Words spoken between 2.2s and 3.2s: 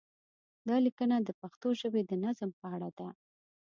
نظم په اړه ده.